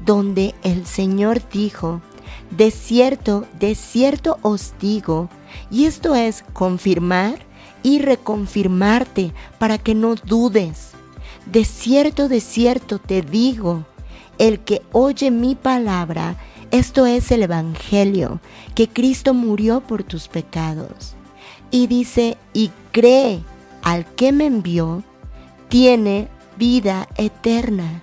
donde 0.05 0.57
el 0.65 0.87
Señor 0.87 1.41
dijo, 1.53 2.01
de 2.51 2.71
cierto, 2.71 3.47
de 3.59 3.75
cierto 3.75 4.39
os 4.43 4.75
digo, 4.81 5.29
y 5.71 5.87
esto 5.87 6.15
es 6.15 6.45
confirmar 6.53 7.39
y 7.83 8.01
reconfirmarte 8.01 9.33
para 9.59 9.79
que 9.79 9.95
no 9.95 10.15
dudes. 10.15 10.91
De 11.47 11.65
cierto, 11.65 12.29
de 12.29 12.41
cierto 12.41 12.99
te 12.99 13.23
digo, 13.23 13.85
el 14.39 14.61
que 14.61 14.83
oye 14.93 15.31
mi 15.31 15.55
palabra, 15.55 16.37
esto 16.71 17.07
es 17.07 17.31
el 17.31 17.43
Evangelio, 17.43 18.41
que 18.75 18.89
Cristo 18.89 19.35
murió 19.35 19.81
por 19.81 20.03
tus 20.03 20.29
pecados. 20.29 21.15
Y 21.71 21.87
dice, 21.87 22.37
y 22.53 22.71
cree 22.93 23.43
al 23.83 24.07
que 24.15 24.33
me 24.33 24.47
envió, 24.47 25.03
tiene 25.69 26.29
vida 26.57 27.09
eterna, 27.17 28.03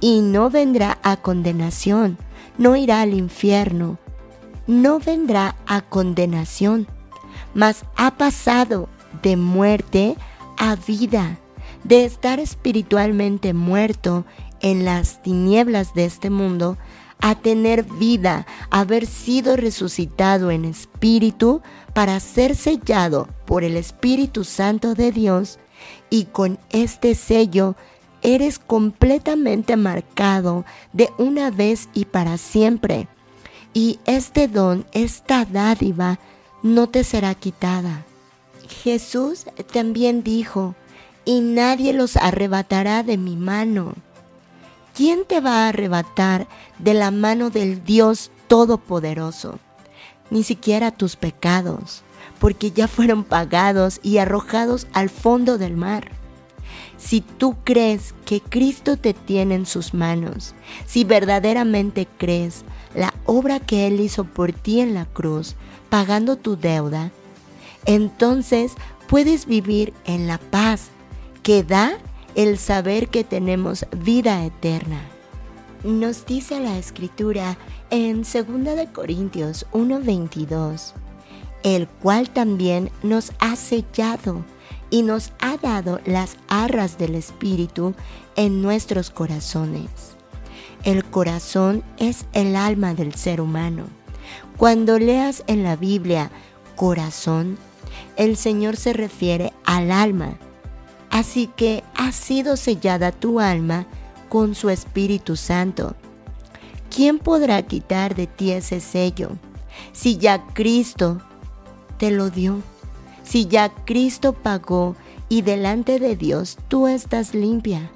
y 0.00 0.20
no 0.20 0.50
vendrá 0.50 0.98
a 1.02 1.16
condenación, 1.16 2.18
no 2.58 2.76
irá 2.76 3.02
al 3.02 3.14
infierno, 3.14 3.98
no 4.66 4.98
vendrá 4.98 5.56
a 5.66 5.82
condenación, 5.82 6.86
mas 7.54 7.84
ha 7.96 8.16
pasado 8.16 8.88
de 9.22 9.36
muerte 9.36 10.16
a 10.56 10.76
vida, 10.76 11.38
de 11.84 12.04
estar 12.04 12.40
espiritualmente 12.40 13.52
muerto 13.52 14.24
en 14.60 14.84
las 14.84 15.22
tinieblas 15.22 15.94
de 15.94 16.06
este 16.06 16.30
mundo, 16.30 16.78
a 17.20 17.34
tener 17.34 17.84
vida, 17.84 18.46
haber 18.70 19.06
sido 19.06 19.56
resucitado 19.56 20.50
en 20.50 20.64
espíritu 20.64 21.62
para 21.94 22.20
ser 22.20 22.54
sellado 22.54 23.28
por 23.46 23.64
el 23.64 23.76
Espíritu 23.76 24.44
Santo 24.44 24.94
de 24.94 25.10
Dios 25.10 25.58
y 26.10 26.24
con 26.26 26.58
este 26.70 27.14
sello 27.14 27.76
eres 28.24 28.58
completamente 28.58 29.76
marcado 29.76 30.64
de 30.92 31.10
una 31.18 31.50
vez 31.50 31.88
y 31.94 32.06
para 32.06 32.38
siempre. 32.38 33.06
Y 33.72 34.00
este 34.06 34.48
don, 34.48 34.86
esta 34.92 35.44
dádiva, 35.44 36.18
no 36.62 36.88
te 36.88 37.04
será 37.04 37.34
quitada. 37.34 38.04
Jesús 38.68 39.44
también 39.72 40.24
dijo, 40.24 40.74
y 41.24 41.40
nadie 41.40 41.92
los 41.92 42.16
arrebatará 42.16 43.02
de 43.02 43.18
mi 43.18 43.36
mano. 43.36 43.94
¿Quién 44.94 45.24
te 45.26 45.40
va 45.40 45.64
a 45.64 45.68
arrebatar 45.68 46.48
de 46.78 46.94
la 46.94 47.10
mano 47.10 47.50
del 47.50 47.84
Dios 47.84 48.30
Todopoderoso? 48.48 49.58
Ni 50.30 50.44
siquiera 50.44 50.90
tus 50.92 51.16
pecados, 51.16 52.02
porque 52.38 52.70
ya 52.70 52.88
fueron 52.88 53.24
pagados 53.24 54.00
y 54.02 54.18
arrojados 54.18 54.86
al 54.92 55.10
fondo 55.10 55.58
del 55.58 55.76
mar. 55.76 56.23
Si 57.04 57.20
tú 57.20 57.54
crees 57.64 58.14
que 58.24 58.40
Cristo 58.40 58.96
te 58.96 59.12
tiene 59.12 59.56
en 59.56 59.66
sus 59.66 59.92
manos, 59.92 60.54
si 60.86 61.04
verdaderamente 61.04 62.08
crees 62.16 62.64
la 62.94 63.12
obra 63.26 63.60
que 63.60 63.86
Él 63.86 64.00
hizo 64.00 64.24
por 64.24 64.54
ti 64.54 64.80
en 64.80 64.94
la 64.94 65.04
cruz, 65.04 65.54
pagando 65.90 66.36
tu 66.36 66.56
deuda, 66.56 67.10
entonces 67.84 68.72
puedes 69.06 69.44
vivir 69.44 69.92
en 70.06 70.26
la 70.26 70.38
paz 70.38 70.88
que 71.42 71.62
da 71.62 71.98
el 72.36 72.56
saber 72.56 73.08
que 73.08 73.22
tenemos 73.22 73.84
vida 73.98 74.42
eterna. 74.42 75.02
Nos 75.84 76.24
dice 76.24 76.58
la 76.58 76.78
escritura 76.78 77.58
en 77.90 78.22
2 78.22 78.76
de 78.76 78.88
Corintios 78.90 79.66
1:22, 79.72 80.94
el 81.64 81.86
cual 81.86 82.30
también 82.30 82.90
nos 83.02 83.32
ha 83.40 83.56
sellado 83.56 84.42
y 84.94 85.02
nos 85.02 85.32
ha 85.40 85.56
dado 85.56 86.00
las 86.04 86.36
arras 86.46 86.98
del 86.98 87.16
Espíritu 87.16 87.96
en 88.36 88.62
nuestros 88.62 89.10
corazones. 89.10 89.90
El 90.84 91.04
corazón 91.04 91.82
es 91.96 92.26
el 92.32 92.54
alma 92.54 92.94
del 92.94 93.12
ser 93.12 93.40
humano. 93.40 93.86
Cuando 94.56 95.00
leas 95.00 95.42
en 95.48 95.64
la 95.64 95.74
Biblia 95.74 96.30
corazón, 96.76 97.58
el 98.14 98.36
Señor 98.36 98.76
se 98.76 98.92
refiere 98.92 99.52
al 99.64 99.90
alma. 99.90 100.38
Así 101.10 101.48
que 101.56 101.82
ha 101.96 102.12
sido 102.12 102.56
sellada 102.56 103.10
tu 103.10 103.40
alma 103.40 103.88
con 104.28 104.54
su 104.54 104.70
Espíritu 104.70 105.34
Santo. 105.34 105.96
¿Quién 106.88 107.18
podrá 107.18 107.60
quitar 107.62 108.14
de 108.14 108.28
ti 108.28 108.52
ese 108.52 108.78
sello 108.78 109.30
si 109.90 110.18
ya 110.18 110.46
Cristo 110.54 111.20
te 111.98 112.12
lo 112.12 112.30
dio? 112.30 112.62
Si 113.24 113.46
ya 113.46 113.70
Cristo 113.84 114.32
pagó 114.32 114.94
y 115.28 115.42
delante 115.42 115.98
de 115.98 116.14
Dios 116.14 116.58
tú 116.68 116.86
estás 116.86 117.34
limpia 117.34 117.90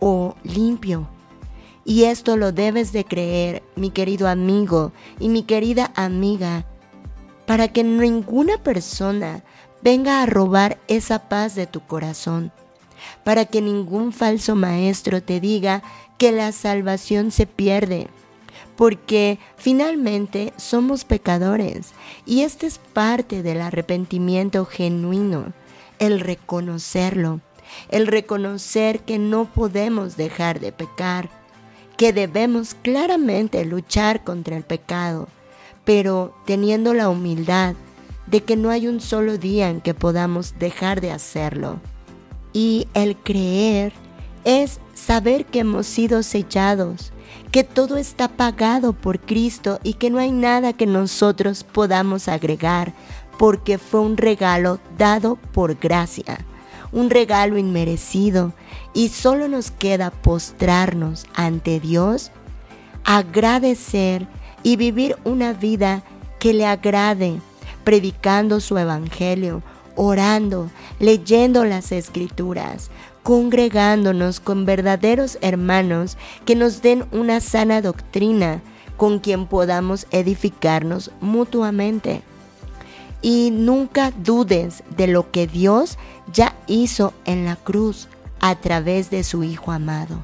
o 0.00 0.34
limpio. 0.42 1.06
Y 1.84 2.04
esto 2.04 2.36
lo 2.36 2.52
debes 2.52 2.92
de 2.92 3.04
creer, 3.04 3.62
mi 3.76 3.90
querido 3.90 4.28
amigo 4.28 4.92
y 5.18 5.28
mi 5.28 5.44
querida 5.44 5.92
amiga, 5.94 6.64
para 7.46 7.68
que 7.68 7.84
ninguna 7.84 8.58
persona 8.58 9.42
venga 9.82 10.22
a 10.22 10.26
robar 10.26 10.78
esa 10.88 11.28
paz 11.28 11.54
de 11.54 11.66
tu 11.66 11.80
corazón, 11.80 12.52
para 13.24 13.44
que 13.44 13.60
ningún 13.60 14.12
falso 14.12 14.56
maestro 14.56 15.22
te 15.22 15.40
diga 15.40 15.82
que 16.18 16.32
la 16.32 16.52
salvación 16.52 17.30
se 17.30 17.46
pierde 17.46 18.08
porque 18.80 19.38
finalmente 19.58 20.54
somos 20.56 21.04
pecadores 21.04 21.92
y 22.24 22.40
este 22.40 22.66
es 22.66 22.78
parte 22.78 23.42
del 23.42 23.60
arrepentimiento 23.60 24.64
genuino, 24.64 25.52
el 25.98 26.18
reconocerlo, 26.18 27.42
el 27.90 28.06
reconocer 28.06 29.00
que 29.00 29.18
no 29.18 29.44
podemos 29.44 30.16
dejar 30.16 30.60
de 30.60 30.72
pecar, 30.72 31.28
que 31.98 32.14
debemos 32.14 32.72
claramente 32.72 33.66
luchar 33.66 34.24
contra 34.24 34.56
el 34.56 34.62
pecado, 34.62 35.28
pero 35.84 36.34
teniendo 36.46 36.94
la 36.94 37.10
humildad 37.10 37.74
de 38.28 38.42
que 38.44 38.56
no 38.56 38.70
hay 38.70 38.88
un 38.88 39.02
solo 39.02 39.36
día 39.36 39.68
en 39.68 39.82
que 39.82 39.92
podamos 39.92 40.58
dejar 40.58 41.02
de 41.02 41.12
hacerlo. 41.12 41.80
Y 42.54 42.88
el 42.94 43.14
creer 43.18 43.92
es 44.44 44.80
saber 44.94 45.44
que 45.44 45.58
hemos 45.58 45.86
sido 45.86 46.22
sellados, 46.22 47.12
que 47.50 47.64
todo 47.64 47.96
está 47.96 48.28
pagado 48.28 48.92
por 48.92 49.20
Cristo 49.20 49.80
y 49.82 49.94
que 49.94 50.10
no 50.10 50.18
hay 50.18 50.32
nada 50.32 50.72
que 50.72 50.86
nosotros 50.86 51.64
podamos 51.64 52.28
agregar, 52.28 52.92
porque 53.38 53.78
fue 53.78 54.00
un 54.00 54.16
regalo 54.16 54.78
dado 54.98 55.36
por 55.36 55.74
gracia, 55.74 56.44
un 56.92 57.10
regalo 57.10 57.58
inmerecido, 57.58 58.52
y 58.92 59.08
solo 59.08 59.48
nos 59.48 59.70
queda 59.70 60.10
postrarnos 60.10 61.26
ante 61.34 61.80
Dios, 61.80 62.30
agradecer 63.04 64.26
y 64.62 64.76
vivir 64.76 65.16
una 65.24 65.52
vida 65.52 66.02
que 66.38 66.52
le 66.52 66.66
agrade, 66.66 67.40
predicando 67.84 68.60
su 68.60 68.78
evangelio, 68.78 69.62
orando, 69.96 70.70
leyendo 70.98 71.64
las 71.64 71.92
escrituras, 71.92 72.90
congregándonos 73.22 74.40
con 74.40 74.64
verdaderos 74.64 75.38
hermanos 75.40 76.16
que 76.44 76.56
nos 76.56 76.82
den 76.82 77.04
una 77.12 77.40
sana 77.40 77.82
doctrina 77.82 78.62
con 78.96 79.18
quien 79.18 79.46
podamos 79.46 80.06
edificarnos 80.10 81.10
mutuamente. 81.20 82.22
Y 83.22 83.50
nunca 83.50 84.12
dudes 84.12 84.82
de 84.96 85.06
lo 85.06 85.30
que 85.30 85.46
Dios 85.46 85.98
ya 86.32 86.54
hizo 86.66 87.12
en 87.24 87.44
la 87.44 87.56
cruz 87.56 88.08
a 88.40 88.56
través 88.56 89.10
de 89.10 89.24
su 89.24 89.44
Hijo 89.44 89.72
amado. 89.72 90.22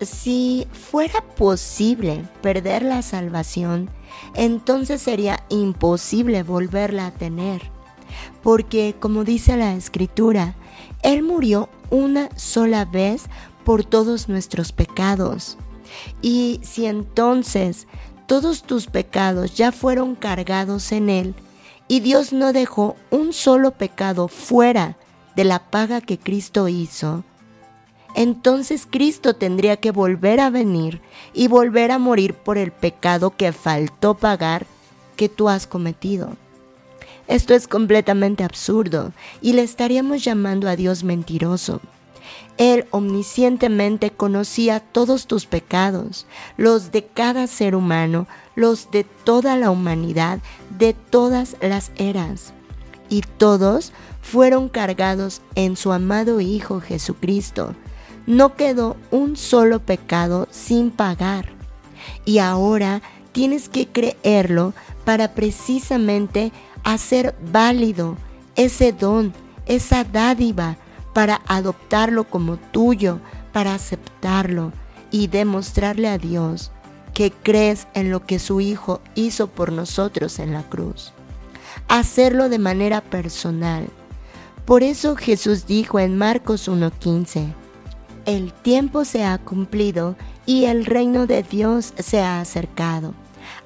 Si 0.00 0.66
fuera 0.72 1.20
posible 1.20 2.24
perder 2.42 2.82
la 2.82 3.02
salvación, 3.02 3.88
entonces 4.34 5.00
sería 5.00 5.42
imposible 5.48 6.42
volverla 6.42 7.06
a 7.06 7.10
tener. 7.12 7.62
Porque, 8.42 8.94
como 8.98 9.24
dice 9.24 9.56
la 9.56 9.74
Escritura, 9.74 10.54
Él 11.02 11.22
murió 11.22 11.68
una 11.90 12.28
sola 12.36 12.84
vez 12.84 13.26
por 13.64 13.84
todos 13.84 14.28
nuestros 14.28 14.72
pecados. 14.72 15.56
Y 16.22 16.60
si 16.62 16.86
entonces 16.86 17.86
todos 18.26 18.62
tus 18.62 18.86
pecados 18.86 19.54
ya 19.54 19.72
fueron 19.72 20.14
cargados 20.14 20.92
en 20.92 21.08
Él, 21.08 21.34
y 21.88 22.00
Dios 22.00 22.32
no 22.32 22.52
dejó 22.52 22.96
un 23.10 23.32
solo 23.32 23.70
pecado 23.70 24.28
fuera 24.28 24.96
de 25.36 25.44
la 25.44 25.70
paga 25.70 26.00
que 26.00 26.18
Cristo 26.18 26.68
hizo, 26.68 27.24
entonces 28.16 28.88
Cristo 28.90 29.34
tendría 29.34 29.76
que 29.76 29.90
volver 29.90 30.40
a 30.40 30.48
venir 30.48 31.02
y 31.34 31.48
volver 31.48 31.92
a 31.92 31.98
morir 31.98 32.34
por 32.34 32.56
el 32.56 32.72
pecado 32.72 33.36
que 33.36 33.52
faltó 33.52 34.14
pagar 34.14 34.66
que 35.16 35.28
tú 35.28 35.48
has 35.50 35.66
cometido. 35.66 36.36
Esto 37.28 37.54
es 37.54 37.66
completamente 37.66 38.44
absurdo 38.44 39.12
y 39.40 39.54
le 39.54 39.62
estaríamos 39.62 40.22
llamando 40.22 40.68
a 40.68 40.76
Dios 40.76 41.02
mentiroso. 41.02 41.80
Él 42.56 42.86
omniscientemente 42.90 44.10
conocía 44.10 44.80
todos 44.80 45.26
tus 45.26 45.46
pecados, 45.46 46.26
los 46.56 46.90
de 46.90 47.04
cada 47.04 47.46
ser 47.46 47.74
humano, 47.74 48.26
los 48.54 48.90
de 48.90 49.04
toda 49.04 49.56
la 49.56 49.70
humanidad, 49.70 50.38
de 50.78 50.94
todas 50.94 51.56
las 51.60 51.90
eras. 51.96 52.52
Y 53.08 53.20
todos 53.20 53.92
fueron 54.22 54.68
cargados 54.68 55.42
en 55.54 55.76
su 55.76 55.92
amado 55.92 56.40
Hijo 56.40 56.80
Jesucristo. 56.80 57.74
No 58.26 58.56
quedó 58.56 58.96
un 59.10 59.36
solo 59.36 59.80
pecado 59.80 60.48
sin 60.50 60.90
pagar. 60.90 61.50
Y 62.24 62.38
ahora 62.38 63.02
tienes 63.32 63.68
que 63.68 63.86
creerlo 63.86 64.72
para 65.04 65.34
precisamente 65.34 66.52
hacer 66.86 67.34
válido 67.52 68.16
ese 68.54 68.92
don, 68.92 69.34
esa 69.66 70.04
dádiva, 70.04 70.76
para 71.12 71.42
adoptarlo 71.48 72.24
como 72.24 72.58
tuyo, 72.58 73.20
para 73.52 73.74
aceptarlo 73.74 74.72
y 75.10 75.26
demostrarle 75.26 76.08
a 76.08 76.18
Dios 76.18 76.70
que 77.12 77.32
crees 77.32 77.88
en 77.94 78.10
lo 78.10 78.24
que 78.24 78.38
su 78.38 78.60
Hijo 78.60 79.00
hizo 79.14 79.48
por 79.48 79.72
nosotros 79.72 80.38
en 80.38 80.52
la 80.52 80.62
cruz. 80.62 81.12
Hacerlo 81.88 82.48
de 82.48 82.58
manera 82.58 83.00
personal. 83.00 83.88
Por 84.64 84.82
eso 84.82 85.16
Jesús 85.16 85.66
dijo 85.66 85.98
en 85.98 86.16
Marcos 86.16 86.68
1.15, 86.68 87.52
el 88.26 88.52
tiempo 88.52 89.04
se 89.04 89.24
ha 89.24 89.38
cumplido 89.38 90.16
y 90.44 90.66
el 90.66 90.84
reino 90.84 91.26
de 91.26 91.42
Dios 91.42 91.94
se 91.98 92.20
ha 92.20 92.40
acercado. 92.40 93.14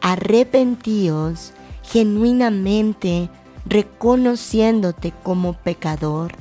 Arrepentíos 0.01 1.53
genuinamente 1.91 3.29
reconociéndote 3.67 5.13
como 5.23 5.55
pecador 5.55 6.33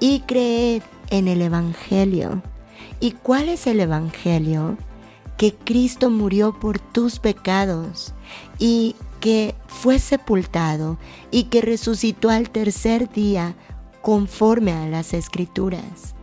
y 0.00 0.20
creed 0.20 0.82
en 1.10 1.28
el 1.28 1.42
Evangelio. 1.42 2.42
¿Y 3.00 3.12
cuál 3.12 3.48
es 3.48 3.66
el 3.66 3.80
Evangelio? 3.80 4.76
Que 5.36 5.54
Cristo 5.54 6.10
murió 6.10 6.58
por 6.58 6.78
tus 6.78 7.18
pecados 7.18 8.12
y 8.58 8.96
que 9.20 9.54
fue 9.66 9.98
sepultado 9.98 10.98
y 11.30 11.44
que 11.44 11.60
resucitó 11.60 12.30
al 12.30 12.50
tercer 12.50 13.10
día 13.10 13.54
conforme 14.02 14.72
a 14.72 14.86
las 14.86 15.14
escrituras. 15.14 16.14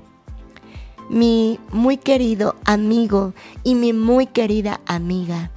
Mi 1.09 1.59
muy 1.71 1.97
querido 1.97 2.55
amigo 2.65 3.33
y 3.63 3.75
mi 3.75 3.93
muy 3.93 4.27
querida 4.27 4.81
amiga, 4.85 5.51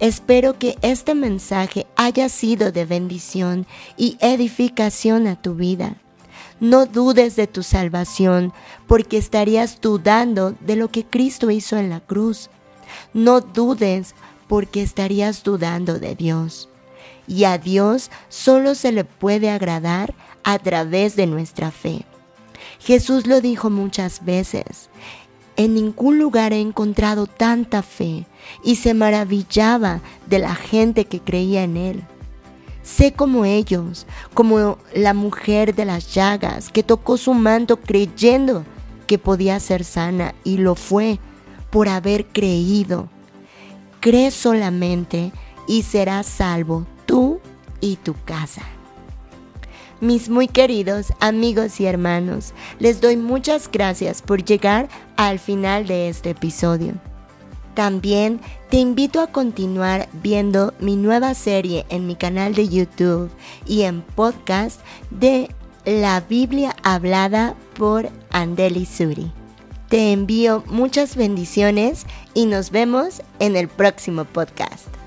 Espero 0.00 0.58
que 0.58 0.76
este 0.82 1.14
mensaje 1.14 1.86
haya 1.96 2.28
sido 2.28 2.72
de 2.72 2.84
bendición 2.84 3.66
y 3.96 4.16
edificación 4.20 5.26
a 5.26 5.40
tu 5.40 5.54
vida. 5.54 5.96
No 6.60 6.86
dudes 6.86 7.36
de 7.36 7.46
tu 7.46 7.62
salvación, 7.62 8.52
porque 8.86 9.16
estarías 9.16 9.80
dudando 9.80 10.54
de 10.60 10.76
lo 10.76 10.88
que 10.88 11.04
Cristo 11.04 11.50
hizo 11.50 11.76
en 11.76 11.90
la 11.90 12.00
cruz. 12.00 12.50
No 13.14 13.40
dudes, 13.40 14.14
porque 14.48 14.82
estarías 14.82 15.44
dudando 15.44 15.98
de 15.98 16.14
Dios. 16.14 16.68
Y 17.28 17.44
a 17.44 17.58
Dios 17.58 18.10
solo 18.28 18.74
se 18.74 18.90
le 18.90 19.04
puede 19.04 19.50
agradar 19.50 20.14
a 20.42 20.58
través 20.58 21.14
de 21.14 21.26
nuestra 21.26 21.70
fe. 21.70 22.04
Jesús 22.80 23.26
lo 23.26 23.40
dijo 23.40 23.70
muchas 23.70 24.24
veces. 24.24 24.88
En 25.58 25.74
ningún 25.74 26.20
lugar 26.20 26.52
he 26.52 26.60
encontrado 26.60 27.26
tanta 27.26 27.82
fe 27.82 28.26
y 28.62 28.76
se 28.76 28.94
maravillaba 28.94 30.00
de 30.28 30.38
la 30.38 30.54
gente 30.54 31.04
que 31.04 31.18
creía 31.18 31.64
en 31.64 31.76
él. 31.76 32.04
Sé 32.84 33.12
como 33.12 33.44
ellos, 33.44 34.06
como 34.34 34.78
la 34.94 35.14
mujer 35.14 35.74
de 35.74 35.84
las 35.84 36.14
llagas 36.14 36.70
que 36.70 36.84
tocó 36.84 37.16
su 37.16 37.34
manto 37.34 37.78
creyendo 37.78 38.64
que 39.08 39.18
podía 39.18 39.58
ser 39.58 39.82
sana 39.82 40.32
y 40.44 40.58
lo 40.58 40.76
fue 40.76 41.18
por 41.70 41.88
haber 41.88 42.26
creído. 42.26 43.08
Cree 43.98 44.30
solamente 44.30 45.32
y 45.66 45.82
serás 45.82 46.26
salvo 46.26 46.86
tú 47.04 47.40
y 47.80 47.96
tu 47.96 48.14
casa. 48.24 48.62
Mis 50.00 50.28
muy 50.28 50.46
queridos 50.46 51.12
amigos 51.18 51.80
y 51.80 51.86
hermanos, 51.86 52.52
les 52.78 53.00
doy 53.00 53.16
muchas 53.16 53.68
gracias 53.70 54.22
por 54.22 54.44
llegar 54.44 54.88
al 55.16 55.40
final 55.40 55.88
de 55.88 56.08
este 56.08 56.30
episodio. 56.30 56.94
También 57.74 58.40
te 58.70 58.76
invito 58.76 59.20
a 59.20 59.26
continuar 59.26 60.08
viendo 60.12 60.72
mi 60.78 60.96
nueva 60.96 61.34
serie 61.34 61.84
en 61.88 62.06
mi 62.06 62.14
canal 62.14 62.54
de 62.54 62.68
YouTube 62.68 63.30
y 63.66 63.82
en 63.82 64.02
podcast 64.02 64.80
de 65.10 65.48
La 65.84 66.20
Biblia 66.20 66.76
hablada 66.84 67.56
por 67.76 68.08
Andeli 68.30 68.86
Suri. 68.86 69.32
Te 69.88 70.12
envío 70.12 70.62
muchas 70.68 71.16
bendiciones 71.16 72.06
y 72.34 72.46
nos 72.46 72.70
vemos 72.70 73.22
en 73.40 73.56
el 73.56 73.66
próximo 73.66 74.24
podcast. 74.26 74.97